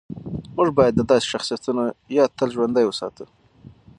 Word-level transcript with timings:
موږ 0.55 0.69
باید 0.77 0.93
د 0.95 1.01
داسې 1.11 1.25
شخصیتونو 1.33 1.83
یاد 2.17 2.31
تل 2.37 2.49
ژوندی 2.55 2.85
وساتو. 2.87 3.25